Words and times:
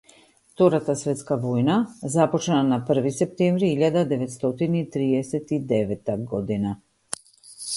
Втората 0.51 0.93
светска 1.01 1.35
војна 1.41 1.75
започна 2.13 2.57
на 2.69 2.79
први 2.87 3.11
септември 3.17 3.69
илјада 3.75 4.03
деветстотини 4.15 4.83
триесет 4.97 5.55
и 5.59 5.61
деветта 5.75 6.17
година. 6.33 6.75